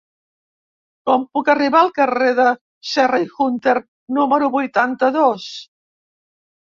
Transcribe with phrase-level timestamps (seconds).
[1.09, 2.45] Com puc arribar al carrer de
[2.91, 3.75] Serra i Hunter
[4.19, 5.47] número vuitanta-dos?